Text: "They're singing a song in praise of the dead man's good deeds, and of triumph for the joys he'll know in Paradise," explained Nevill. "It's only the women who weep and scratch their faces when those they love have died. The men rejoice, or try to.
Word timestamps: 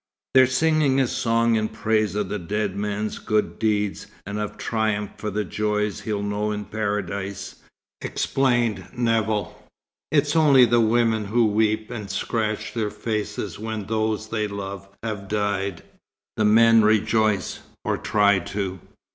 "They're 0.33 0.47
singing 0.47 0.99
a 0.99 1.05
song 1.05 1.53
in 1.57 1.69
praise 1.69 2.15
of 2.15 2.27
the 2.27 2.39
dead 2.39 2.75
man's 2.75 3.19
good 3.19 3.59
deeds, 3.59 4.07
and 4.25 4.39
of 4.39 4.57
triumph 4.57 5.11
for 5.17 5.29
the 5.29 5.43
joys 5.43 6.01
he'll 6.01 6.23
know 6.23 6.49
in 6.51 6.65
Paradise," 6.65 7.57
explained 8.01 8.87
Nevill. 8.97 9.63
"It's 10.11 10.35
only 10.35 10.65
the 10.65 10.81
women 10.81 11.25
who 11.25 11.45
weep 11.45 11.91
and 11.91 12.09
scratch 12.09 12.73
their 12.73 12.89
faces 12.89 13.59
when 13.59 13.85
those 13.85 14.29
they 14.29 14.47
love 14.47 14.87
have 15.03 15.27
died. 15.27 15.83
The 16.35 16.45
men 16.45 16.81
rejoice, 16.81 17.59
or 17.85 17.99
try 17.99 18.39
to. 18.39 18.79